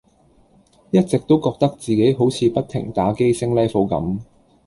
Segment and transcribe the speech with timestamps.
[0.89, 4.17] 一直都覺得自己好似不停打機升 Level 咁